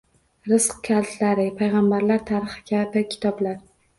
“Rizq 0.51 0.79
kalitlari”, 0.87 1.43
“Payg‘ambarlar 1.59 2.25
tarixi” 2.31 2.65
kabi 2.71 3.07
kitoblari 3.15 3.63